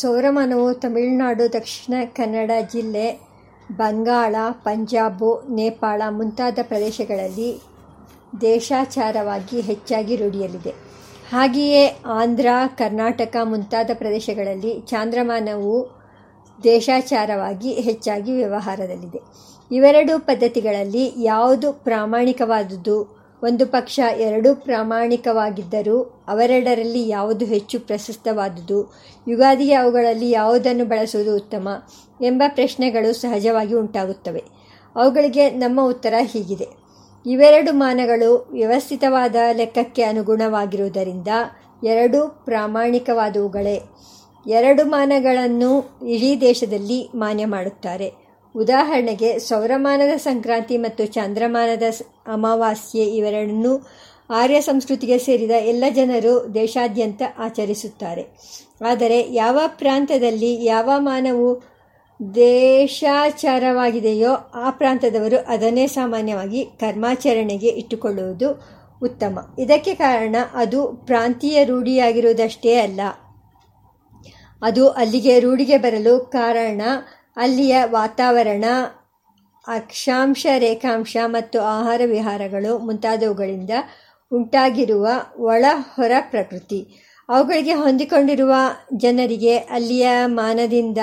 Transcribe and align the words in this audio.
ಸೌರಮಾನವು 0.00 0.74
ತಮಿಳುನಾಡು, 0.74 1.52
ದಕ್ಷಿಣ 1.52 1.94
ಕನ್ನಡ 2.04 2.50
ಜಿಲ್ಲೆ, 2.72 3.20
ಬಂಗಾಳ, 3.76 4.34
ಪಂಜಾಬ್, 4.52 5.44
ನೇಪಾಳ 5.50 6.02
ಮುಂತಾದ 6.10 6.58
ಪ್ರದೇಶಗಳಲ್ಲಿ 6.62 7.60
ದೇಶಾಚಾರವಾಗಿ 8.40 9.60
ಹೆಚ್ಚಾಗಿ 9.60 10.16
ರೂಢಿಯಲ್ಲಿದೆ. 10.16 10.70
ಹಾಗೆಯೇ 11.32 11.98
ಆಂಧ್ರ, 12.06 12.46
ಕರ್ನಾಟಕ 12.78 13.36
ಮುಂತಾದ 13.42 13.90
ಪ್ರದೇಶಗಳಲ್ಲಿ 13.94 14.80
ಚಾಂದ್ರಮಾನವು 14.80 16.02
ದೇಶಾಚಾರವಾಗಿ 16.64 17.72
ಹೆಚ್ಚಾಗಿ 17.72 18.32
ವ್ಯವಹಾರದಲ್ಲಿದೆ. 18.32 19.20
ಇವೆರಡೂ 19.70 20.18
ಪದ್ಧತಿಗಳಲ್ಲಿ 20.18 21.12
ಯಾವುದು 21.22 21.72
ಪ್ರಾಮಾಣಿಕವಾದುದು? 21.72 23.21
ಒಂದು 23.42 23.66
ಪಕ್ಷ 23.66 24.00
ಎರಡೂ 24.16 24.54
ಪ್ರಾಮಾಣಿಕವಾಗಿದ್ದರೂ 24.54 26.24
ಅವೆರಡರಲ್ಲಿ 26.28 27.08
ಯಾವುದು 27.08 27.44
ಹೆಚ್ಚು 27.44 27.80
ಪ್ರಶಸ್ತವಾದುದು? 27.80 28.94
ಯುಗಾದಿಗೆ 29.28 29.74
ಅವುಗಳಲ್ಲಿ 29.74 30.30
ಯಾವುದನ್ನು 30.30 30.84
ಬಳಸುವುದು 30.84 31.36
ಉತ್ತಮ? 31.36 31.68
ಎಂಬ 32.22 32.42
ಪ್ರಶ್ನೆಗಳು 32.48 33.12
ಸಹಜವಾಗಿ 33.12 33.74
ಉಂಟಾಗುತ್ತವೆ. 33.74 34.44
ಅವುಗಳಿಗೆ 34.96 35.50
ನಮ್ಮ 35.50 35.88
ಉತ್ತರ 35.88 36.14
ಹೀಗಿದೆ. 36.20 36.68
ಇವೆರಡು 37.26 37.72
ಮಾನಗಳು 37.72 38.48
ವ್ಯವಸ್ಥಿತವಾದ 38.52 39.36
ಲೆಕ್ಕಕ್ಕೆ 39.52 40.02
ಅನುಗುಣವಾಗಿರುವುದರಿಂದ 40.02 41.28
ಎರಡೂ 41.84 42.42
ಪ್ರಾಮಾಣಿಕವಾದವುಗಳೇ. 42.44 43.80
ಎರಡು 44.46 44.84
ಮಾನಗಳನ್ನು 44.84 45.98
ಇಡೀ 46.06 46.40
ದೇಶದಲ್ಲಿ 46.40 47.08
ಮಾನ್ಯ 47.14 47.46
ಮಾಡುತ್ತಾರೆ. 47.46 48.21
ಉದಾಹರಣೆಗೆ 48.56 49.38
ಸೌರಮಾನದ 49.38 50.16
ಸಂಕ್ರಾಂತಿ 50.16 50.76
ಮತ್ತು 50.76 51.06
ಚಂದ್ರಮಾನದ 51.06 51.82
ಅಮಾವಾಸ್ಯೆ 52.26 53.04
ಇವೆರಡನ್ನೂ 53.04 53.86
ಆರ್ಯ 54.30 54.60
ಸಂಸ್ಕೃತಿಗೆ 54.60 55.18
ಸೇರಿದ 55.18 55.50
ಎಲ್ಲ 55.50 55.84
ಜನರು 55.90 56.54
ದೇಶಾದ್ಯಂತ 56.54 57.22
ಆಚರಿಸುತ್ತಾರೆ. 57.38 58.22
ಆದರೆ 58.86 59.32
ಯಾವ 59.32 59.60
ಪ್ರಾಂತದಲ್ಲಿ 59.66 60.64
ಯಾವ 60.64 60.90
ಮಾನವು 60.96 61.72
ದೇಶಾಚಾರವಾಗಿದೆಯೋ 62.34 64.32
ಆ 64.54 64.70
ಪ್ರಾಂತದವರು 64.70 65.44
ಅದನ್ನೇ 65.48 65.86
ಸಾಮಾನ್ಯವಾಗಿ 65.86 66.64
ಕರ್ಮಾಚರಣೆಗೆ 66.64 67.68
ಇಟ್ಟುಕೊಳ್ಳುವುದು 67.68 68.48
ಉತ್ತಮ. 69.02 69.38
ಇದಕ್ಕೆ 69.58 69.94
ಕಾರಣ 69.94 70.36
ಅದು 70.54 70.86
ಪ್ರಾಂತೀಯ 70.86 71.64
ರೂಢಿಯಾಗಿರುವುದಷ್ಟೇ 71.64 72.74
ಅಲ್ಲ. 72.74 73.00
ಅದು 74.62 74.88
ಅಲ್ಲಿಗೆ 74.88 75.40
ರೂಢಿಗೆ 75.40 75.76
ಬರಲು 75.76 76.20
ಕಾರಣ 76.20 76.82
ಅಲ್ಲಿಯ 77.36 77.76
ವಾತಾವರಣ, 77.84 78.64
ಅಕ್ಷಾಂಶ, 79.66 80.46
ರೇಖಾಂಶ 80.58 81.16
ಮತ್ತು 81.26 81.60
ಆಹಾರ 81.60 82.00
ವಿಹಾರಗಳು 82.06 82.78
ಮುಂತಾದವುಗಳಿಂದ 82.78 83.70
ಉಂಟಾಗಿರುವ 84.32 85.08
ಒಳ 85.38 85.64
ಹೊರ 85.94 86.12
ಪ್ರಕೃತಿ. 86.20 87.08
ಅವುಗಳಿಗೆ 87.28 87.74
ಹೊಂದಿಕೊಂಡಿರುವ 87.74 88.54
ಜನರಿಗೆ 88.96 89.56
ಅಲ್ಲಿಯ 89.56 90.08
ಮಾನದಿಂದ 90.24 90.98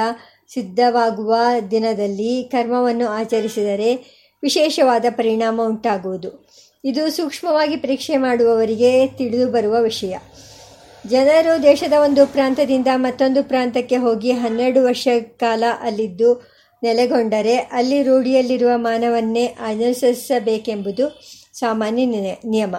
ಸಿದ್ಧವಾಗುವ 0.53 1.35
ದಿನದಲ್ಲಿ 1.71 2.43
ಕರ್ಮವನ್ನು 2.43 3.07
ಆಚರಿಸಿದರೆ 3.07 3.95
ವಿಶೇಷವಾದ 4.43 5.05
ಪರಿಣಾಮ 5.09 5.61
ಉಂಟಾಗುವುದು. 5.65 6.49
ಇದು 6.85 7.11
ಸೂಕ್ಷ್ಮವಾಗಿ 7.11 7.75
ಪರೀಕ್ಷೆ 7.75 8.17
ಮಾಡುವವರಿಗೆ 8.17 9.07
ತಿಳಿದುಬರುವ 9.07 9.81
ವಿಷಯ. 9.81 10.17
ಜನರು 11.09 11.63
ದೇಶದ 11.63 11.93
ಒಂದು 11.93 12.27
ಪ್ರಾಂತದಿಂದ 12.27 12.87
ಮತ್ತೊಂದು 12.95 13.43
ಪ್ರಾಂತಕ್ಕೆ 13.43 13.95
ಹೋಗಿ 13.95 14.31
ಹನ್ನೆರಡು 14.31 14.83
ವರ್ಷ 14.83 15.07
ಕಾಲ 15.37 15.63
ಅಲ್ಲಿದ್ದು 15.81 16.49
ನೆಲೆಗೊಂಡರೆ 16.83 17.55
ಅಲ್ಲಿ 17.57 18.03
ರೂಢಿಯಲ್ಲಿರುವ 18.03 18.69
ಮಾನವನ್ನೇ 18.75 19.45
ಅನುಸರಿಸಬೇಕೆಂಬುದು 19.45 21.21
ಸಾಮಾನ್ಯ 21.53 22.05
ನಿಯಮ. 22.45 22.75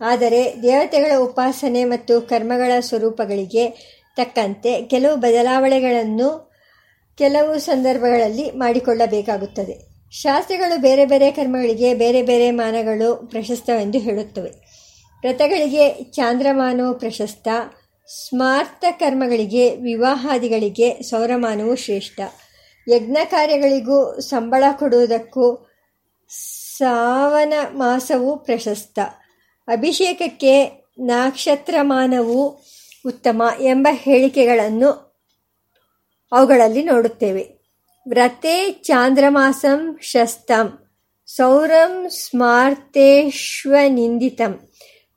ಆದರೆ 0.00 0.54
ದೇವತೆಗಳ 0.62 1.12
ಉಪಾಸನೆ 1.18 1.84
ಮತ್ತು 1.84 2.20
ಕರ್ಮಗಳ 2.20 2.72
ಸ್ವರೂಪಗಳಿಗೆ 2.80 3.68
ತಕ್ಕಂತೆ 4.16 4.82
ಕೆಲವು 4.82 5.16
ಬದಲಾವಣೆಗಳನ್ನು 5.16 6.50
ಕೆಲವು 7.18 7.58
ಸಂದರ್ಭಗಳಲ್ಲಿ 7.58 8.50
ಮಾಡಿಕೊಳ್ಳಬೇಕಾಗುತ್ತದೆ. 8.50 9.76
ಶಾಸ್ತ್ರಗಳು 10.12 10.80
ಬೇರೆ 10.80 11.04
ಬೇರೆ 11.04 11.30
ಕರ್ಮಗಳಿಗೆ 11.30 11.94
ಬೇರೆ 11.94 12.22
ಬೇರೆ 12.22 12.50
ಮಾನಗಳು 12.50 13.14
ಪ್ರಶಸ್ತವೆಂದು 13.30 13.98
ಹೇಳುತ್ತವೆ. 13.98 14.69
ವ್ರತಗಳಿಗೆ 15.22 16.12
ಚಾಂದ್ರಮಾನವು 16.12 16.98
ಪ್ರಶಸ್ತ, 16.98 17.48
ಸ್ಮಾರ್ತ 18.08 18.84
ಕರ್ಮಗಳಿಗೆ 18.90 19.76
ವಿವಾಹಾದಿಗಳಿಗೆ 19.76 21.02
ಸೌರಮಾನವು 21.02 21.74
ಶ್ರೇಷ್ಠ, 21.74 22.20
ಯಜ್ಞ 22.88 23.16
ಕಾರ್ಯಗಳಿಗೂ 23.24 24.20
ಸಂಬಳ 24.20 24.64
ಕೊಡುವುದಕ್ಕೂ 24.78 25.66
ಸಾವನ 26.76 27.52
ಮಾಸವು 27.70 28.36
ಪ್ರಶಸ್ತ, 28.36 28.98
ಅಭಿಷೇಕಕ್ಕೆ 29.68 30.86
ನಾಕ್ಷತ್ರಮಾನವು 30.98 32.62
ಉತ್ತಮ 33.06 33.42
ಎಂಬ 33.60 33.88
ಹೇಳಿಕೆಗಳನ್ನು 33.90 35.20
ಅವುಗಳಲ್ಲಿ 36.32 36.82
ನೋಡುತ್ತೇವೆ. 36.82 37.60
ವ್ರತೆ 38.08 38.70
ಚಾಂದ್ರಮಾಸಂ 38.70 39.98
ಶಸ್ತಂ 40.02 40.78
ಸೌರಂ 41.26 42.08
ಸ್ಮಾರ್ತೇಷ್ವನಿಂದಿತಂ 42.08 44.70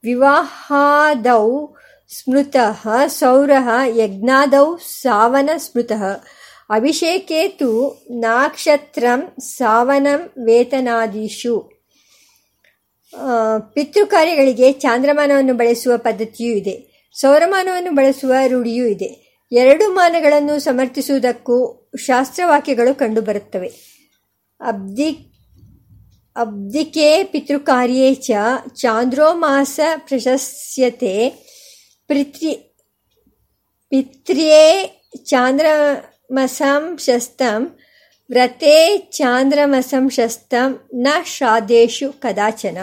ವಿವಾಹಾದೌ 0.03 1.67
ಸ್ಮೃತಃ 2.09 2.89
ಸೌರಃ 3.07 3.69
ಯಜ್ಞಾದೌ 3.85 4.77
ಸಾವನ 4.77 5.49
ಸ್ಮೃತಃ 5.57 6.03
ಅಭಿಷೇಕೇತು 6.69 8.01
ನಾಕ್ಷತ್ರಂ 8.11 9.31
ಸಾವನಂ 9.39 10.29
ವೇತನಾದಿಷು 10.45 11.71
ಪಿತೃಕಾರ್ಯಗಳಿಗೆ 13.73 14.71
ಚಾಂದ್ರಮಾನವನ್ನು 14.71 15.53
ಬಳಸುವ 15.53 15.97
ಪದ್ಧತಿಯೂ 15.97 16.55
ಇದೆ. 16.55 16.75
ಸೌರಮಾನವನ್ನು 17.19 17.91
ಬಳಸುವ 17.91 18.33
ರೂಢಿಯೂ 18.47 18.85
ಇದೆ. 18.85 19.39
ಎರಡು 19.51 19.93
ಮಾನಗಳನ್ನು 19.93 20.59
ಸಮರ್ಥಿಸುವುದಕ್ಕೂ 20.59 21.89
ಶಾಸ್ತ್ರವಾಕ್ಯಗಳು 21.97 22.95
ಕಂಡುಬರುತ್ತವೆ. 22.95 23.71
ಅಬ್ಧಿಕೆ 26.35 27.23
ಪಿತೃಕಾರ್ಯೇ 27.23 28.13
ಚಾಂದ್ರೋ 28.75 29.33
ಮಾಸ 29.33 29.79
ಪಿತೃ 30.05 30.37
ಪಿತ್ರ್ಯೇ 33.89 34.65
ಚಾಂದ್ರಮಸಂ 35.25 36.97
ಶಸ್ತಂ 36.97 37.61
ವ್ರತೇ 38.29 38.97
ಚಾಂದ್ರಮಸಂ 39.11 40.09
ಶಸ್ತಂ 40.09 40.79
ನ 40.95 41.07
ಶ್ರಾದ್ದೇಷು 41.25 42.11
ಕದಾಚನ 42.19 42.77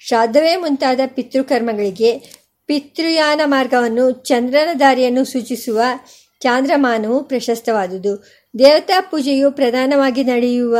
ಶ್ರಾದ್ದವೇ 0.00 0.56
ಮುಂತಾದ 0.56 1.00
ಪಿತೃಕರ್ಮಗಳಿಗೆ 1.06 2.10
ಪಿತೃಯಾನ 2.66 3.40
ಮಾರ್ಗವನ್ನು 3.44 4.10
ಚಂದ್ರನ 4.10 4.68
ದಾರಿಯನ್ನು 4.80 5.24
ಸೂಚಿಸುವ 5.24 5.80
ಚಾಂದ್ರಮಾನವು 6.40 7.24
ಪ್ರಶಸ್ತವಾದುದು. 7.24 8.12
ದೇವತಾ 8.58 9.00
ಪೂಜೆಯು 9.00 9.50
ಪ್ರಧಾನವಾಗಿ 9.50 10.24
ನಡೆಯುವ 10.24 10.78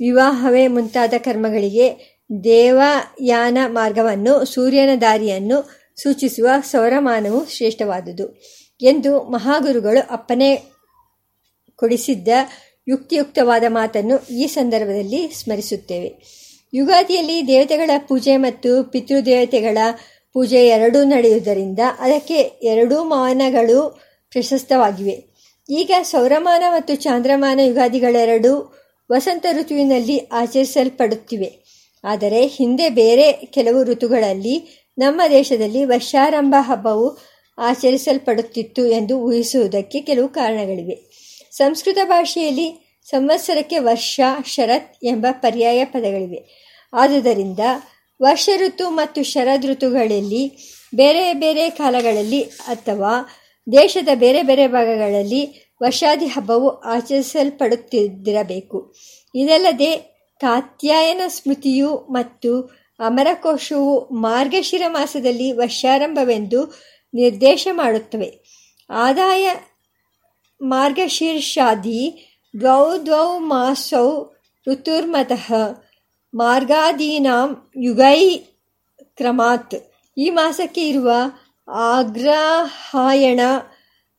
ವಿವಾಹವೇ 0.00 0.66
ಮುಂತಾದ 0.66 1.14
ಕರ್ಮಗಳಿಗೆ 1.18 2.16
ದೇವಯಾನ 2.44 3.58
ಮಾರ್ಗವನ್ನು 3.66 4.44
ಸೂರ್ಯನ 4.44 4.90
ದಾರಿಯನ್ನು 5.00 5.70
ಸೂಚಿಸುವ 5.96 6.48
ಸೌರಮಾನವು 6.64 7.46
ಶ್ರೇಷ್ಠವಾದುದು 7.48 8.42
ಎಂದು 8.82 9.22
ಮಹಾಗುರುಗಳು 9.22 10.10
ಅಪ್ಪನೆ 10.10 10.56
ಕೊಡಿಸಿದ್ದ 11.76 12.28
ಯುಕ್ತಿಯುಕ್ತವಾದ 12.88 13.64
ಮಾತನ್ನು 13.68 14.26
ಈ 14.26 14.46
ಸಂದರ್ಭದಲ್ಲಿ 14.46 15.28
ಸ್ಮರಿಸುತ್ತೇವೆ. 15.28 16.10
ಯುಗಾದಿಯಲ್ಲಿ 16.74 17.48
ದೇವತೆಗಳ 17.48 17.90
ಪೂಜೆ 18.08 18.36
ಮತ್ತು 18.36 18.90
ಪಿತೃದೇವತೆಗಳ 18.90 19.78
ಪೂಜೆ 20.32 20.66
ಎರಡೂ 20.66 21.04
ನಡೆಯುವುದರಿಂದ 21.04 21.78
ಅದಕ್ಕೆ 21.98 22.38
ಎರಡೂ 22.62 23.04
ಮಾನಗಳು 23.04 24.00
ಪ್ರಶಸ್ತವಾಗಿವೆ. 24.30 25.16
ಈಗ 25.70 25.90
ಸೌರಮಾನ 26.02 26.62
ಮತ್ತು 26.68 26.94
ಚಾಂದ್ರಮಾನ 26.94 27.60
ಯುಗಾದಿಗಳೆರಡೂ 27.62 28.72
ವಸಂತ 29.12 29.46
ಋತುವಿನಲ್ಲಿ 29.52 30.18
ಆಚರಿಸಲ್ಪಡುತ್ತಿವೆ. 30.18 31.66
ಆದರೆ 32.04 32.46
ಹಿಂದೆ 32.46 32.90
ಬೇರೆ 32.90 33.32
ಕೆಲವು 33.32 33.84
ಋತುಗಳಲ್ಲಿ 33.84 34.86
ನಮ್ಮ 34.98 35.20
ದೇಶದಲ್ಲಿ 35.30 35.84
ವರ್ಷಾರಂಭ 35.84 36.54
ಹಬ್ಬವು 36.58 37.18
ಆಚರಿಸಲ್ಪಡುತ್ತಿತ್ತು 37.58 38.86
ಎಂದು 38.86 39.18
ಊಹಿಸುವುದಕ್ಕೆ 39.18 40.00
ಕೆಲವು 40.00 40.28
ಕಾರಣಗಳಿವೆ. 40.28 40.98
ಸಂಸ್ಕೃತ 41.52 41.98
ಭಾಷೆಯಲ್ಲಿ 42.04 42.98
ಸಂವತ್ಸರಕ್ಕೆ 43.10 43.78
ವರ್ಷ, 43.78 44.20
ಶರತ್ 44.46 45.04
ಎಂಬ 45.04 45.26
ಪರ್ಯಾಯ 45.30 45.84
ಪದಗಳಿವೆ. 45.84 46.66
ಆದುದರಿಂದ 46.92 47.58
ವರ್ಷ 48.22 48.48
ಋತು 48.56 48.90
ಮತ್ತು 48.90 49.22
ಶರದ್ 49.22 49.66
ಋತುಗಳಲ್ಲಿ 49.66 50.72
ಬೇರೆ 50.94 51.32
ಬೇರೆ 51.32 51.70
ಕಾಲಗಳಲ್ಲಿ 51.70 52.40
ಅಥವಾ 52.42 53.22
ದೇಶದ 53.72 54.08
ಬೇರೆ 54.14 54.42
ಬೇರೆ 54.42 54.66
ಭಾಗಗಳಲ್ಲಿ 54.66 55.65
ವರ್ಷಾದಿ 55.82 56.26
ಹಬ್ಬವು 56.26 56.80
ಆಚರಿಸಲ್ಪಡುತ್ತಿದ್ದಿರಬೇಕು. 56.80 58.94
ಇದಲ್ಲದೆ 59.34 59.96
ಕಾತ್ಯಾಯನ 60.40 61.20
ಸ್ಮೃತಿಯು 61.26 61.96
ಮತ್ತು 61.96 62.76
ಅಮರಕೋಶವು 63.00 64.08
ಮಾರ್ಗಶಿರ 64.08 64.82
ಮಾಸದಲ್ಲಿ 64.88 65.52
ವರ್ಷಾರಂಭವೆಂದು 65.52 66.74
ನಿರ್ದೇಶ 67.14 67.68
ಮಾಡುತ್ತವೆ. 67.72 68.46
ಆದಾಯ 68.90 69.50
ಮಾರ್ಗಶೀರ್ಷಾದಿ 70.62 72.32
ದ್ವೌ 72.60 73.06
ದ್ವೌ 73.06 73.38
ಮಾಸೌ 73.38 74.24
ಋತುರ್ಮತಃ 74.68 75.52
ಮಾರ್ಗಾದೀನಾಂ 76.34 77.72
ಯುಗೈ 77.76 78.38
ಕ್ರಮಾತ್ 79.16 79.74
ಈ 80.18 80.30
ಮಾಸಕ್ಕೆ 80.30 80.88
ಇರುವ 80.88 81.10
ಅಗ್ರಹಾಯಣ 81.96 83.40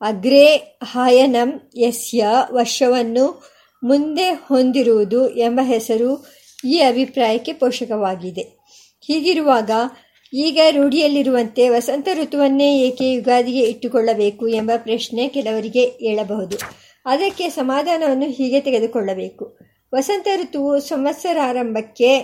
ಅಗ್ರೇ 0.01 0.79
ಹಾಯನಂ 0.83 1.69
ಯಸ್ಯ 1.77 2.27
ವರ್ಷವನ್ನು 2.51 3.43
ಮುಂದೆ 3.83 4.29
ಹೊಂದಿರುವುದು 4.29 5.29
ಎಂಬ 5.29 5.59
ಹೆಸರು 5.63 6.25
ಈ 6.65 6.79
ಅಭಿಪ್ರಾಯಕ್ಕೆ 6.79 7.53
ಪೋಷಕವಾಗಿದೆ. 7.53 8.41
ಹೀಗಿರುವಾಗ 9.01 9.71
ಈಗ 10.33 10.59
ರೂಢಿಯಲ್ಲಿರುವಂತೆ 10.71 11.69
ವಸಂತ 11.69 12.07
ಋತುವನ್ನೇ 12.13 12.79
ಏಕೆ 12.79 13.13
ಯುಗಾದಿಗೆ 13.13 13.59
ಇಟ್ಟುಕೊಳ್ಳಬೇಕು 13.59 14.47
ಎಂಬ 14.47 14.71
ಪ್ರಶ್ನೆ 14.77 15.27
ಕೆಲವರಿಗೆ 15.27 15.83
ಏಳಬಹುದು. 16.01 16.57
ಅದಕ್ಕೆ 17.05 17.49
ಸಮಾಧಾನವನ್ನು 17.49 18.25
ಹೀಗೆ 18.25 18.61
ತೆಗೆದುಕೊಳ್ಳಬೇಕು. 18.61 19.57
ವಸಂತ 19.95 20.27
ಋತುವು 20.35 20.79
ಸಂವತ್ಸರಾರಂಭಕ್ಕೆ 20.79 22.17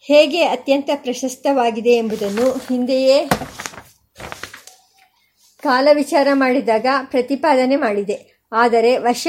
ಹೇಗೆ 0.00 0.42
ಅತ್ಯಂತ 0.42 0.90
ಪ್ರಶಸ್ತವಾಗಿದೆ 0.96 1.90
ಎಂಬುದನ್ನು 1.90 2.50
ಹಿಂದೆಯೇ 2.50 3.28
ಕಾಲ 5.62 5.88
ವಿಚಾರ 5.94 6.28
ಮಾಡಿದಾಗ 6.32 6.86
ಪ್ರತಿಪಾದನೆ 7.10 7.76
ಮಾಡಿದೆ. 7.76 8.46
ಆದರೆ 8.52 8.98
ವರ್ಷ 8.98 9.26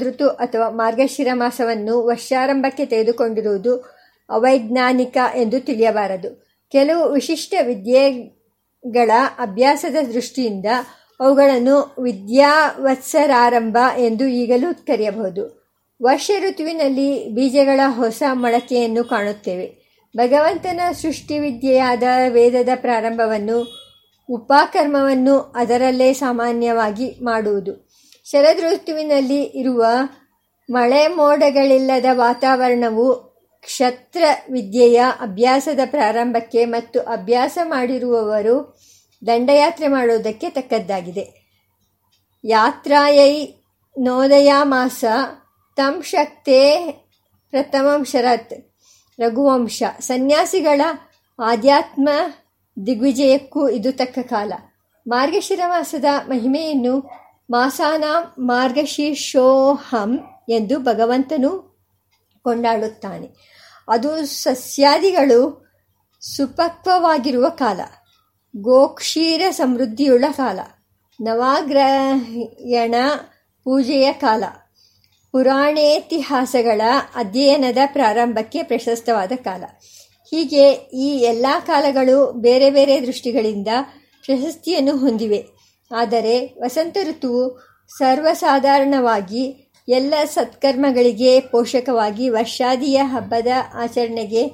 ಋತು 0.00 0.28
ಅಥವಾ 0.28 0.70
ಮಾರ್ಗಶಿರ 0.70 1.28
ಮಾಸವನ್ನು 1.32 2.06
ವರ್ಷಾರಂಭಕ್ಕೆ 2.06 2.86
ತೆಗೆದುಕೊಂಡಿರುವುದು 2.86 3.76
ಅವೈಜ್ಞಾನಿಕ 4.30 5.16
ಎಂದು 5.34 5.60
ತಿಳಿಯಬಾರದು. 5.60 6.46
ಕೆಲವು 6.72 7.12
ವಿಶಿಷ್ಟ 7.12 7.54
ವಿದ್ಯೆಗಳ 7.62 9.10
ಅಭ್ಯಾಸದ 9.38 9.96
ದೃಷ್ಟಿಯಿಂದ 10.12 10.66
ಅವುಗಳನ್ನು 11.20 11.94
ವಿದ್ಯಾವತ್ಸರಾರಂಭ 12.02 13.76
ಎಂದು 13.98 14.26
ಈಗಲೂ 14.26 14.74
ಕರೆಯಬಹುದು. 14.74 15.66
ವರ್ಷ 16.02 16.30
ಋತುವಿನಲ್ಲಿ 16.40 17.30
ಬೀಜಗಳ 17.30 17.80
ಹೊಸ 17.88 18.22
ಮೊಳಕೆಯನ್ನು 18.32 19.04
ಕಾಣುತ್ತೇವೆ. 19.04 19.86
ಭಗವಂತನ 20.16 20.80
ಸೃಷ್ಟಿವಿದ್ಯೆಯಾದ 20.92 22.02
ವೇದದ 22.28 22.68
ಪ್ರಾರಂಭವನ್ನು 22.74 23.85
ಉಪಕರ್ಮವನ್ನು 24.28 25.38
ಅದರಲ್ಲೇ 25.38 26.12
ಸಾಮಾನ್ಯವಾಗಿ 26.12 27.10
ಮಾಡುವುದು. 27.22 27.90
ಶರದ್ 28.24 28.60
ಋತುವಿನಲ್ಲಿ 28.60 29.42
ಇರುವ 29.42 29.86
ಮಳೆ 30.70 31.08
ಮೋಡಗಳಿಲ್ಲದ 31.08 32.04
ವಾತಾವರಣವು 32.12 33.14
ಕ್ಷತ್ರ 33.60 34.22
ವಿದ್ಯೆಯ 34.52 35.04
ಅಭ್ಯಾಸದ 35.20 35.78
ಪ್ರಾರಂಭಕ್ಕೆ 35.86 36.64
ಮತ್ತು 36.64 37.00
ಅಭ್ಯಾಸ 37.00 37.58
ಮಾಡಿರುವವರು 37.62 38.80
ದಂಡಯಾತ್ರೆ 39.26 39.88
ಮಾಡುವುದಕ್ಕೆ 39.88 40.50
ತಕ್ಕದ್ದಾಗಿದೆ. 40.50 41.46
ಯಾತ್ರಾಯೈ 42.44 43.52
ನೋದಯಾಮಾಸ 43.98 45.04
ತಂ 45.76 46.02
ಶಕ್ತೇ 46.02 46.92
ಪ್ರಥಮಂ 47.50 48.04
ಶರತ್ 48.04 48.52
ರಘುವಂಶ. 49.20 49.82
ಸನ್ಯಾಸಿಗಳ 50.00 50.80
ಆಧ್ಯಾತ್ಮ 51.42 52.08
ದಿಗ್ವಿಜಯಕ್ಕೂ 52.86 53.68
ಇದು 53.68 53.92
ತಕ್ಕ 53.92 54.18
ಕಾಲ. 54.18 54.52
ಮಾರ್ಗಶಿರ 55.06 55.60
ಮಾಸದ 55.66 56.04
ಮಹಿಮೆಯನ್ನು 56.28 57.10
ಮಾಸಾನಾಂ 57.50 58.34
ಮಾರ್ಗಶೀರ್ಷೋಹಂ 58.38 60.20
ಎಂದು 60.48 60.78
ಭಗವಂತನು 60.78 61.76
ಕೊಂಡಾಡುತ್ತಾನೆ 62.42 63.28
ಅದು 63.88 64.26
ಸಸ್ಯಾದಿಗಳು 64.26 65.66
ಸುಪಕ್ವವಾಗಿರುವ 66.20 67.48
ಕಾಲ. 67.48 67.80
ಗೋಕ್ಷೀರ 68.56 69.42
ಸಮೃದ್ಧಿಯುಳ್ಳ 69.50 70.24
ಕಾಲ. 70.32 70.60
ನವಾಗ್ರಹಣ 71.20 72.94
ಪೂಜೆಯ 73.64 74.12
ಕಾಲ. 74.12 74.44
ಪುರಾಣೇತಿಹಾಸಗಳ 75.32 76.80
ಅಧ್ಯಯನದ 77.14 77.78
ಪ್ರಾರಂಭಕ್ಕೆ 77.86 78.62
ಪ್ರಶಸ್ತವಾದ 78.62 79.32
ಕಾಲ. 79.36 79.64
ಹೀಗೆ 80.36 80.72
ಈ 80.94 81.08
ಎಲ್ಲ 81.18 81.46
ಕಾಲಗಳು 81.66 82.32
ಬೇರೆ 82.32 82.70
ಬೇರೆ 82.70 83.06
ದೃಷ್ಟಿಗಳಿಂದ 83.06 83.68
ಪ್ರಶಸ್ತಿಯನ್ನು 84.24 84.96
ಹೊಂದಿವೆ. 84.96 85.46
ಆದರೆ 85.96 86.46
ವಸಂತ 86.46 86.96
ಋತುವು 87.04 87.60
ಸರ್ವಸಾಧಾರಣವಾಗಿ 87.98 89.72
ಎಲ್ಲ 89.88 90.14
ಸತ್ಕರ್ಮಗಳಿಗೆ 90.24 91.40
ಪೋಷಕವಾಗಿ 91.40 92.28
ವರ್ಷಾದಿಯ 92.28 93.00
ಹಬ್ಬದ 93.02 93.46
ಆಚರಣೆಗೆ 93.74 94.46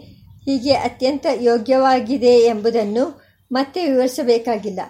ಹೀಗೆ 0.44 0.72
ಅತ್ಯಂತ 0.72 1.26
ಯೋಗ್ಯವಾಗಿದೆ 1.40 2.38
ಎಂಬುದನ್ನು 2.38 3.22
ಮತ್ತೆ 3.52 3.90
ವಿವರಿಸಬೇಕಾಗಿಲ್ಲ. 3.90 4.80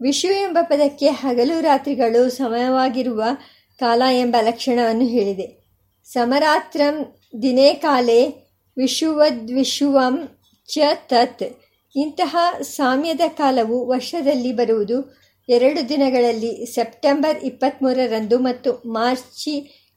ವಿಷು 0.00 0.32
ಎಂಬ 0.32 0.58
ಪದಕ್ಕೆ 0.62 1.08
ಹಗಲು 1.08 1.60
ರಾತ್ರಿಗಳು 1.60 2.30
ಸಮಯವಾಗಿರುವ 2.30 3.22
ಕಾಲ 3.80 4.02
ಎಂಬ 4.12 4.36
ಲಕ್ಷಣವನ್ನು 4.40 5.04
ಹೇಳಿದೆ. 5.04 5.66
ಸಮರಾತ್ರಂ 6.12 7.14
ದಿನೇ 7.42 7.74
ಕಾಲೇ 7.74 8.28
ವಿಷುವದ್ವಿಷುವಂ 8.76 10.35
ಚ 10.68 10.78
ತತ್ 10.94 11.46
ಇಂತಹ 11.94 12.36
ಸಾಮ್ಯದ 12.76 13.20
ಕಾಲವು 13.28 13.86
ವರ್ಷದಲ್ಲಿ 13.86 14.52
ಬರುವುದು 14.52 14.96
ಎರಡು 15.48 15.88
ದಿನಗಳಲ್ಲಿ 15.88 16.66
ಸೆಪ್ಟೆಂಬರ್ 16.66 17.38
ಇಪ್ಪತ್ತ್ಮೂರರಂದು 17.44 18.38
ಮತ್ತು 18.38 18.70
ಮಾರ್ಚಿ 18.92 19.54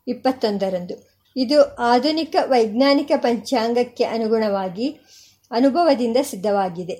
ಇಪ್ಪತ್ತೊಂದರಂದು. 0.07 0.95
ಇದು 1.35 1.57
ಆಧುನಿಕ 1.63 2.35
ವೈಜ್ಞಾನಿಕ 2.45 3.11
ಪಂಚಾಂಗಕ್ಕೆ 3.17 4.03
ಅನುಗುಣವಾಗಿ 4.03 4.87
ಅನುಭವದಿಂದ 5.51 6.17
ಸಿದ್ಧವಾಗಿದೆ. 6.21 6.97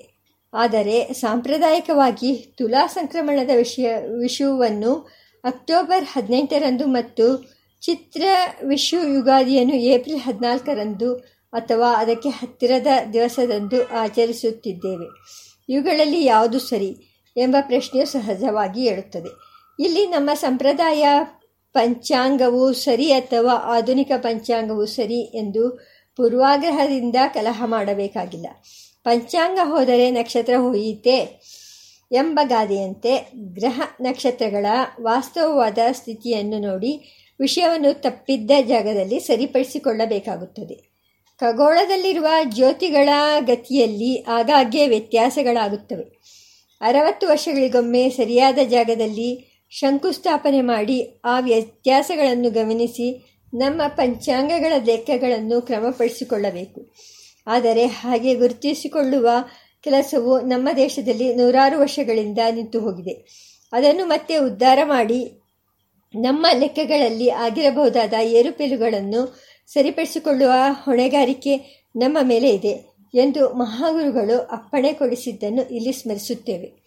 ಆದರೆ 0.52 1.14
ಸಾಂಪ್ರದಾಯಿಕವಾಗಿ 1.14 2.54
ತುಲಾ 2.58 2.86
ಸಂಕ್ರಮಣದ 2.86 3.50
ವಿಷಯ, 3.56 3.88
ವಿಷುವನ್ನು 4.20 4.92
ಅಕ್ಟೋಬರ್ 5.44 6.04
ಹದಿನೆಂಟರಂದು 6.04 6.86
ಮತ್ತು 6.86 7.26
ಚಿತ್ರ 7.82 8.22
ವಿಷು 8.66 8.98
ಯುಗಾದಿಯನ್ನು 9.14 9.74
ಏಪ್ರಿಲ್ 9.74 10.20
ಹದಿನಾಲ್ಕರಂದು 10.20 11.39
ಅಥವಾ 11.52 11.94
ಅದಕ್ಕೆ 11.96 12.28
ಹತ್ತಿರದ 12.28 12.86
ದಿವಸದಂದು 13.12 13.88
ಆಚರಿಸುತ್ತಿದ್ದೇವೆ. 13.88 15.06
ಇವುಗಳಲ್ಲಿ 15.68 16.24
ಯಾವುದು 16.24 16.58
ಸರಿ 16.58 16.96
ಎಂಬ 17.36 17.56
ಪ್ರಶ್ನೆಯು 17.60 18.06
ಸಹಜವಾಗಿ 18.06 18.88
ಹೇಳುತ್ತದೆ 18.88 19.50
ಇಲ್ಲಿ 19.82 20.06
ನಮ್ಮ 20.06 20.30
ಸಂಪ್ರದಾಯ 20.34 21.08
ಪಂಚಾಂಗವು 21.72 22.72
ಸರಿ 22.72 23.12
ಅಥವಾ 23.12 23.52
ಆಧುನಿಕ 23.52 24.10
ಪಂಚಾಂಗವು 24.16 24.86
ಸರಿ 24.86 25.20
ಎಂದು 25.20 25.70
ಪೂರ್ವಾಗ್ರಹದಿಂದ 26.16 27.16
ಕಲಹ 27.34 27.62
ಮಾಡಬೇಕಾಗಿಲ್ಲ. 27.66 28.46
ಪಂಚಾಂಗ 29.04 29.58
ಹೋದರೆ 29.62 30.10
ನಕ್ಷತ್ರ 30.10 30.54
ಹೋಯಿತೆ 30.58 31.40
ಎಂಬ 32.12 32.40
ಗಾದೆಯಂತೆ 32.42 33.32
ಗ್ರಹ 33.36 33.82
ನಕ್ಷತ್ರಗಳ 34.00 34.66
ವಾಸ್ತವವಾದ 35.02 35.78
ಸ್ಥಿತಿಯನ್ನು 35.92 36.58
ನೋಡಿ 36.58 37.16
ವಿಷಯವನ್ನು 37.40 38.02
ತಪ್ಪಿದ್ದ 38.02 38.50
ಜಾಗದಲ್ಲಿ 38.60 39.20
ಸರಿಪಡಿಸಿಕೊಳ್ಳಬೇಕಾಗುತ್ತದೆ. 39.20 40.89
ಖಗೋಳದಲ್ಲಿರುವ 41.40 42.26
ಜ್ಯೋತಿಗಳ 42.44 43.08
ಗತಿಯಲ್ಲಿ 43.40 44.24
ಆಗಾಗ್ಗೆ 44.28 44.86
ವ್ಯತ್ಯಾಸಗಳಾಗುತ್ತವೆ. 44.86 46.04
ಅರವತ್ತು 46.80 47.28
ವರ್ಷಗಳಿಗೊಮ್ಮೆ 47.28 48.10
ಸರಿಯಾದ 48.10 48.58
ಜಾಗದಲ್ಲಿ 48.68 49.30
ಶಂಕುಸ್ಥಾಪನೆ 49.70 50.60
ಮಾಡಿ 50.60 51.20
ಆ 51.24 51.40
ವ್ಯತ್ಯಾಸಗಳನ್ನು 51.40 52.50
ಗಮನಿಸಿ 52.50 53.08
ನಮ್ಮ 53.54 53.82
ಪಂಚಾಂಗಗಳ 53.88 54.72
ಲೆಕ್ಕಗಳನ್ನು 54.86 55.62
ಕ್ರಮಪಡಿಸಿಕೊಳ್ಳಬೇಕು. 55.62 56.80
ಆದರೆ 57.46 57.86
ಹಾಗೆ 57.86 58.34
ಗುರುತಿಸಿಕೊಳ್ಳುವ 58.34 59.28
ಕೆಲಸವು 59.84 60.40
ನಮ್ಮ 60.40 60.68
ದೇಶದಲ್ಲಿ 60.76 61.34
ನೂರಾರು 61.34 61.80
ವರ್ಷಗಳಿಂದ 61.80 62.38
ನಿಂತು 62.50 62.80
ಹೋಗಿದೆ 62.80 63.14
ಅದನ್ನು 63.72 64.04
ಮತ್ತೆ 64.06 64.36
ಉದ್ಧಾರ 64.38 64.78
ಮಾಡಿ 64.84 65.20
ನಮ್ಮ 66.14 66.46
ಲೆಕ್ಕಗಳಲ್ಲಿ 66.58 67.28
ಆಗಿರಬಹುದಾದ 67.28 68.12
ಏರುಪೇರುಗಳನ್ನು 68.12 69.22
ಸರಿಪಡಿಸಿಕೊಳ್ಳುವ 69.72 70.52
ಹೊಣೆಗಾರಿಕೆ 70.70 71.84
ನಮ್ಮ 71.96 72.18
ಮೇಲೆ 72.22 72.50
ಇದೆ 72.50 72.90
ಎಂದು 73.14 73.52
ಮಹಾಗುರುಗಳು 73.52 74.38
ಅಪ್ಪಣೆ 74.38 74.92
ಕೊಡಿಸಿದ್ದನ್ನು 74.92 75.74
ಇಲ್ಲಿ 75.74 75.92
ಸ್ಮರಿಸುತ್ತೇವೆ. 75.92 76.86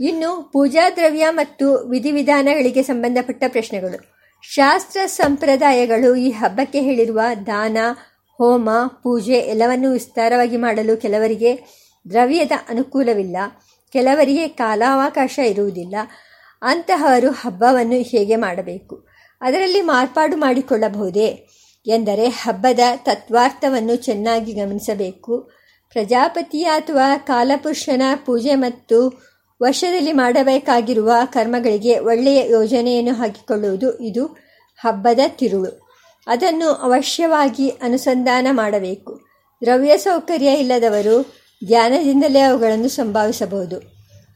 ಇನ್ನು 0.00 0.50
ಪೂಜಾ 0.52 0.90
ದ್ರವ್ಯ 0.90 1.26
ಮತ್ತು 1.30 1.88
ವಿಧಿವಿಧಾನಗಳಿಗೆ 1.88 2.82
ಸಂಬಂಧಪಟ್ಟ 2.82 3.44
ಪ್ರಶ್ನೆಗಳು. 3.48 4.22
ಶಾಸ್ತ್ರ 4.54 5.00
ಸಂಪ್ರದಾಯಗಳು 5.06 6.16
ಈ 6.16 6.30
ಹಬ್ಬಕ್ಕೆ 6.30 6.80
ಹೇಳಿರುವ 6.80 7.20
ದಾನ, 7.46 7.76
ಹೋಮ, 8.38 8.70
ಪೂಜೆ 9.02 9.34
ಎಲ್ಲವನ್ನೂ 9.34 9.92
ವಿಸ್ತಾರವಾಗಿ 9.92 10.56
ಮಾಡಲು 10.56 10.96
ಕೆಲವರಿಗೆ 10.96 11.56
ದ್ರವ್ಯದ 12.10 12.52
ಅನುಕೂಲವಿಲ್ಲ. 12.68 13.36
ಕೆಲವರಿಗೆ 13.92 14.48
ಕಾಲಾವಕಾಶ 14.48 15.38
ಇರುವುದಿಲ್ಲ. 15.38 15.94
ಅಂತಹವರು 16.62 17.30
ಹಬ್ಬವನ್ನು 17.30 18.02
ಹೇಗೆ 18.02 18.36
ಮಾಡಬೇಕು? 18.36 19.06
ಅದರಲ್ಲಿ 19.40 19.80
ಮಾರ್ಪಾಡು 19.80 20.36
ಮಾಡಿಕೊಳ್ಳಬಹುದೇ? 20.36 21.48
ಎಂದರೆ 21.86 22.28
ಹಬ್ಬದ 22.28 22.80
ತತ್ವಾರ್ಥವನ್ನು 22.96 23.96
ಚೆನ್ನಾಗಿ 23.96 24.52
ಗಮನಿಸಬೇಕು. 24.52 25.50
ಪ್ರಜಾಪತಿಯ 25.92 26.64
ಅಥವಾ 26.64 27.16
ಕಾಲಪುರುಷನ 27.16 28.02
ಪೂಜೆ 28.26 28.54
ಮತ್ತು 28.54 29.22
ವರ್ಷದಲ್ಲಿ 29.62 30.12
ಮಾಡಬೇಕಾಗಿರುವ 30.12 31.12
ಕರ್ಮಗಳಿಗೆ 31.24 31.98
ಒಳ್ಳೆಯ 31.98 32.50
ಯೋಜನೆಯನ್ನು 32.50 33.14
ಹಾಕಿಕೊಳ್ಳುವುದು 33.14 33.98
ಇದು 33.98 34.26
ಹಬ್ಬದ 34.80 35.20
ತಿರುಳು. 35.28 35.88
ಅದನ್ನು 36.26 36.68
ಅವಶ್ಯವಾಗಿ 36.68 37.68
ಅನುಸಂಧಾನ 37.68 38.46
ಮಾಡಬೇಕು. 38.50 39.20
ದ್ರವ್ಯ 39.62 39.96
ಸೌಕರ್ಯ 39.96 40.52
ಇಲ್ಲದವರು 40.52 41.22
ಧ್ಯಾನದಿಂದಲೇ 41.66 42.40
ಅವುಗಳನ್ನು 42.40 42.88
ಸಂಭಾವಿಸಬಹುದು. 42.88 43.92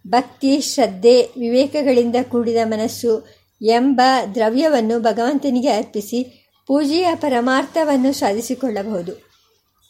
ಭಕ್ತಿ, 0.08 0.60
ಶ್ರದ್ಧೆ, 0.60 1.22
ವಿವೇಕಗಳಿಂದ 1.22 2.16
ಕೂಡಿದ 2.28 2.56
ಮನಸ್ಸು 2.64 3.28
ಎಂಬ 3.62 4.00
ದ್ರವ್ಯವನ್ನು 4.34 5.00
ಭಗವಂತನಿಗೆ 5.00 5.70
ಅರ್ಪಿಸಿ 5.70 6.45
ಪೂಜೆಯ 6.66 7.08
ಪರಮಾರ್ಥವನ್ನು 7.14 8.12
ಸಾಧಿಸಿಕೊಳ್ಳಬಹುದು. 8.12 9.30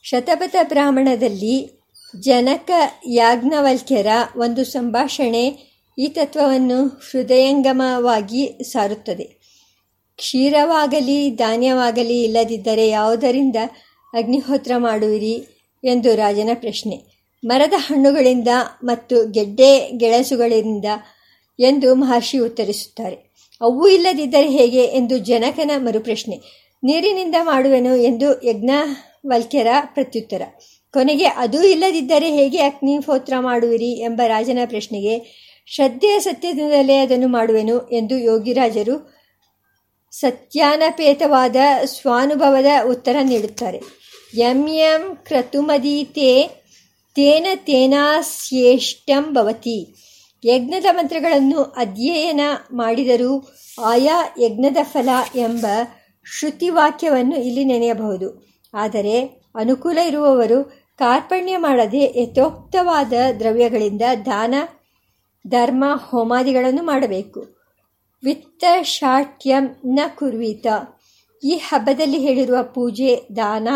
ಶತಪಥ 0.02 0.56
ಬ್ರಾಹ್ಮಣದಲ್ಲಿ 0.68 1.82
ಜನಕ 2.20 2.70
ಯಾಜ್ಞವಲ್ಕ್ಯರ 3.06 4.06
ಒಂದು 4.36 4.64
ಸಂಭಾಷಣೆ 4.64 5.76
ಈ 5.98 6.08
ತತ್ವವನ್ನು 6.08 6.86
ಹೃದಯಂಗಮವಾಗಿ 6.86 8.58
ಸಾರುತ್ತದೆ. 8.72 9.24
ಕ್ಷೀರವಾಗಲಿ, 10.16 11.30
ಧಾನ್ಯವಾಗಲಿ 11.30 12.22
ಇಲ್ಲದಿದ್ದರೆ 12.22 12.88
ಯಾವುದರಿಂದ 12.88 13.56
ಅಗ್ನಿಹೋತ್ರ 14.14 14.72
ಮಾಡುವಿರಿ 14.76 15.46
ಎಂದು 15.84 16.14
ರಾಜನ 16.14 16.50
ಪ್ರಶ್ನೆ. 16.54 17.04
ಮರದ 17.44 17.74
ಹಣ್ಣುಗಳಿಂದ 17.76 18.48
ಮತ್ತು 18.84 19.30
ಗೆಡ್ಡೆ 19.30 19.90
ಗೆಳಸುಗಳಿಂದ 19.90 20.84
ಎಂದು 21.60 21.94
ಮಹರ್ಷಿ 21.94 22.38
ಉತ್ತರಿಸುತ್ತಾರೆ. 22.38 23.16
ಅವು 23.60 23.88
ಇಲ್ಲದಿದ್ದರೆ 23.88 24.48
ಹೇಗೆ 24.48 24.84
ಎಂದು 24.84 25.18
ಜನಕನ 25.18 25.70
ಮರುಪ್ರಶ್ನೆ. 25.76 26.65
ನೀರಿನಿಂದ 26.82 27.34
ಮಾಡುವೆನು 27.42 27.96
ಎಂದು 27.96 28.42
ಯಜ್ಞವಲ್ಕ್ಯರ 28.42 29.66
ಪ್ರತ್ಯುತ್ತರ. 29.86 30.42
ಕೊನೆಗೆ, 30.92 31.24
ಅದು 31.24 31.66
ಇಲ್ಲದಿದ್ದರೆ 31.66 32.30
ಹೇಗೆ 32.30 32.58
ಅಗ್ನಿಹೋತ್ರ 32.58 33.32
ಮಾಡುವಿರಿ? 33.38 33.92
ಎಂಬ 33.92 34.22
ರಾಜನ 34.26 34.58
ಪ್ರಶ್ನೆಗೆ, 34.66 35.46
ಶ್ರದ್ಧೆಯ 35.66 36.20
ಸತ್ಯದಿಂದಲೇ 36.20 36.96
ಅದನ್ನು 36.96 37.28
ಮಾಡುವೆನು? 37.28 37.88
ಎಂದು 37.88 38.18
ಯೋಗಿರಾಜರು 38.18 39.16
ಸತ್ಯಾನಪೇತವಾದ 40.10 41.56
ಸ್ವಾನುಭವದ 41.84 42.66
ಉತ್ತರ 42.90 43.16
ನೀಡುತ್ತಾರೆ. 43.22 43.80
ಎಂ 44.34 44.68
ಎಂ 44.68 45.16
ಕ್ರತುಮದೀತೆ 45.16 46.48
ತೇನ 47.14 47.46
ತೇನಾಸ್ಯೇಷ್ಟಂ 47.54 49.34
ಭವತಿ. 49.34 49.94
ಯಜ್ಞದ 50.44 50.84
ಮಂತ್ರಗಳನ್ನು 50.92 51.62
ಅಧ್ಯಯನ 51.62 52.40
ಮಾಡಿದರೂ 52.72 53.54
ಆಯಾ 53.84 54.22
ಯಜ್ಞದ 54.40 54.76
ಫಲ 54.82 55.08
ಎಂಬ 55.36 55.66
ಶ್ರುತಿವಾಕ್ಯವನ್ನು 56.34 57.36
ಇಲ್ಲಿ 57.36 57.64
ನೆನೆಯಬಹುದು. 57.64 58.46
ಆದರೆ, 58.74 59.24
ಅನುಕೂಲ 59.54 59.98
ಇರುವವರು 59.98 60.86
ಕಾರ್ಪಣ್ಯ 60.98 61.56
ಮಾಡದೆ 61.56 61.98
ಯಥೋಕ್ತವಾದ 61.98 63.12
ದ್ರವ್ಯಗಳಿಂದ 63.38 64.02
ದಾನ, 64.26 64.54
ಧರ್ಮ, 65.46 65.84
ಹೋಮಾದಿಗಳನ್ನು 65.96 66.82
ಮಾಡಬೇಕು. 66.82 67.46
ವಿತ್ತ 68.24 68.64
ಶಾಟ್ಯಂ 68.82 69.76
ನ 69.86 70.00
ಕುರ್ವೀತ. 70.18 70.66
ಈ 71.44 71.56
ಹಬ್ಬದಲ್ಲಿ 71.56 72.18
ಹೇಳಿರುವ 72.18 72.56
ಪೂಜೆ, 72.62 73.22
ದಾನ, 73.36 73.68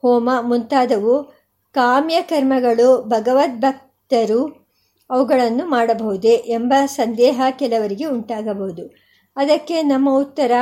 ಹೋಮ 0.00 0.30
ಮುಂತಾದವು 0.40 1.38
ಕಾಮ್ಯ 1.72 2.22
ಕರ್ಮಗಳು 2.22 3.02
ಭಗವದ್ಭಕ್ತರು 3.02 4.68
ಅವುಗಳನ್ನು 5.10 5.66
ಮಾಡಬಹುದೇ 5.66 6.44
ಎಂಬ 6.46 6.74
ಸಂದೇಹ 6.86 7.42
ಕೆಲವರಿಗೆ 7.50 8.04
ಉಂಟಾಗಬಹುದು. 8.04 8.94
ಅದಕ್ಕೆ 9.36 9.82
ನಮ್ಮ 9.82 10.18
ಉತ್ತರ 10.18 10.52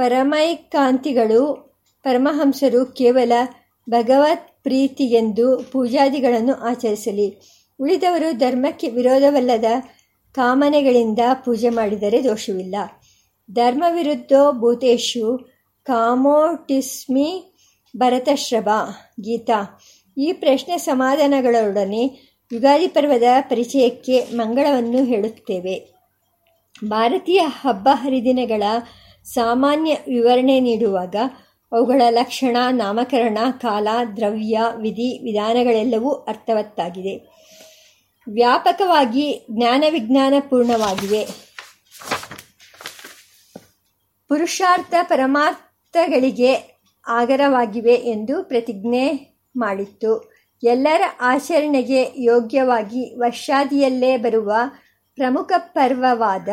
ಪರಮೈಕಾಂತಿಗಳು, 0.00 1.70
ಪರಮಹಂಸರು 2.02 2.86
ಕೇವಲ 2.86 3.32
ಭಗವತ್ 3.90 4.62
ಪ್ರೀತಿಗೆಂದು 4.62 5.70
ಪೂಜಾದಿಗಳನ್ನು 5.72 6.54
ಆಚರಿಸಲಿ. 6.54 7.40
ಉಳಿದವರು 7.80 8.38
ಧರ್ಮಕ್ಕೆ 8.38 8.88
ವಿರೋಧವಲ್ಲದ 8.88 9.64
ಕಾಮನೆಗಳಿಂದ 10.32 11.18
ಪೂಜೆ 11.44 11.68
ಮಾಡಿದರೆ 11.68 12.24
ದೋಷವಿಲ್ಲ. 12.24 12.76
ಧರ್ಮ 13.52 13.84
ವಿರುದ್ಧ 13.90 14.32
ಭೂತೇಶು 14.50 15.50
ಕಾಮೋಟಿಸ್ಮಿ 15.82 17.54
ಭರತಶ್ರಭ. 17.96 18.68
ಗೀತಾ. 19.20 19.80
ಈ 20.18 20.32
ಪ್ರಶ್ನೆ 20.32 20.78
ಸಮಾಧಾನಗಳೊಡನೆ 20.78 22.04
ಯುಗಾದಿ 22.52 22.86
ಪರ್ವದ 22.86 23.22
ಪರಿಚಯಕ್ಕೆ 23.40 24.24
ಮಂಗಳವನ್ನು 24.34 25.04
ಹೇಳುತ್ತೇವೆ. 25.04 26.00
ಭಾರತೀಯ 26.84 27.40
ಹಬ್ಬ 27.46 27.88
ಹರಿದಿನಗಳ 27.92 28.62
ಸಾಮಾನ್ಯ 29.24 29.96
ವಿವರಣೆ 30.06 30.60
ನೀಡುವಾಗ 30.60 31.16
ಅವುಗಳ 31.72 32.02
ಲಕ್ಷಣ, 32.10 32.56
ನಾಮಕರಣ, 32.70 33.38
ಕಾಲ, 33.58 33.88
ದ್ರವ್ಯ, 34.16 34.60
ವಿಧಿ, 34.76 35.24
ವಿಧಾನಗಳೆಲ್ಲವೂ 35.24 36.10
ಅರ್ಥವತ್ತಾಗಿದೆ. 36.10 37.16
ವ್ಯಾಪಕವಾಗಿ 38.32 39.46
ಜ್ಞಾನ 39.50 39.84
ವಿಜ್ಞಾನ 39.90 40.34
ಪೂರ್ಣವಾಗಿವೆ. 40.48 41.24
ಪುರುಷಾರ್ಥ 44.28 44.94
ಪರಮಾರ್ಥಗಳಿಗೆ 45.02 46.80
ಆಗರವಾಗಿವೆ 47.06 47.94
ಎಂದು 47.94 48.44
ಪ್ರತಿಜ್ಞೆ 48.44 49.36
ಮಾಡಿತ್ತು. 49.56 50.32
ಎಲ್ಲರ 50.62 51.02
ಆಚರಣೆಗೆ 51.20 52.10
ಯೋಗ್ಯವಾಗಿ 52.16 53.18
ವರ್ಷಾದಿಯಲ್ಲೇ 53.18 54.16
ಬರುವ 54.16 54.52
ಪ್ರಮುಖ 55.14 55.52
ಪರ್ವವಾದ 55.56 56.48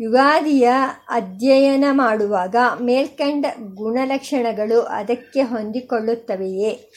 ಯುಗಾದಿಯ 0.00 0.70
ಅಧ್ಯಯನ 1.10 1.84
ಮಾಡುವಾಗ 1.90 2.56
ಮೇಲ್ಕಂಡ 2.80 3.46
ಗುಣಲಕ್ಷಣಗಳು 3.74 4.80
ಅದಕ್ಕೆ 4.80 5.42
ಹೊಂದಿಕೊಳ್ಳುತ್ತವೆಯೇ? 5.42 6.90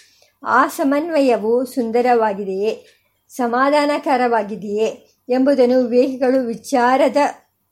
ಆ 0.46 0.68
ಸಮನ್ವಯವು 0.68 1.66
ಸುಂದರವಾಗಿದೆಯೇ? 1.66 2.86
ಸಮಾಧಾನಕರವಾಗಿದೆಯೇ? 3.30 4.86
ಎಂಬುದನ್ನು 5.30 5.80
ವಿವೇಕಿಗಳು 5.80 6.46
ವಿಚಾರದ 6.46 7.18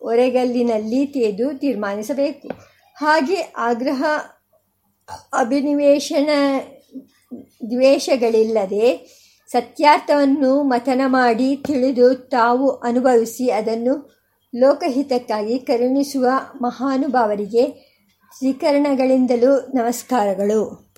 ಒರೆಗಲ್ಲಿನಲ್ಲಿ 0.01 1.06
ತೇದು 1.06 1.60
ತೀರ್ಮಾನಿಸಬೇಕು. 1.60 2.48
ಹಾಗೆ 2.98 3.53
ಆಗ್ರಹ 3.58 4.03
ಅಭಿನಿವೇಶನ 5.39 6.30
ದ್ವೇಷಗಳಿಲ್ಲದೆ 7.70 9.13
ಸತ್ಯಾರ್ಥವನ್ನು 9.48 10.63
ಮಥನ 10.63 11.01
ಮಾಡಿ 11.06 11.56
ತಿಳಿದು 11.56 12.15
ತಾವು 12.15 12.70
ಅನುಭವಿಸಿ 12.70 13.51
ಅದನ್ನು 13.51 14.23
ಲೋಕಹಿತಕ್ಕಾಗಿ 14.55 15.60
ಕರುಣಿಸುವ 15.60 16.27
ಮಹಾನುಭಾವರಿಗೆ 16.62 17.63
ತ್ರಿಕರಣಗಳಿಂದಲೂ 18.38 19.60
ನಮಸ್ಕಾರಗಳು. 19.60 20.93